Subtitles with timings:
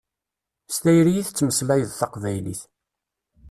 [0.67, 2.61] S tayri i tettmeslayeḍ taqbaylit.